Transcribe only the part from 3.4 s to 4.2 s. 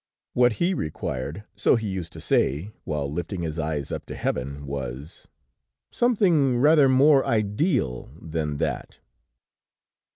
his eyes up to